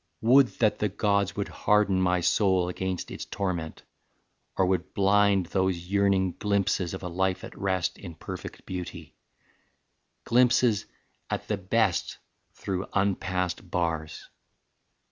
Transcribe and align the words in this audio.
Would 0.21 0.47
that 0.57 0.79
the 0.79 0.89
gods 0.89 1.35
would 1.35 1.47
harden 1.49 2.01
My 2.01 2.21
soul 2.21 2.67
against 2.69 3.11
its 3.11 3.23
torment, 3.23 3.83
or 4.57 4.65
would 4.65 4.95
blind 4.95 5.45
Those 5.45 5.89
yearning 5.91 6.33
glimpses 6.39 6.95
of 6.95 7.03
a 7.03 7.07
life 7.07 7.43
at 7.43 7.55
rest 7.55 7.99
In 7.99 8.15
perfect 8.15 8.65
beauty 8.65 9.15
glimpses 10.23 10.87
at 11.29 11.47
the 11.47 11.57
best 11.57 12.17
Through 12.55 12.87
unpassed 12.93 13.69
bars. 13.69 14.27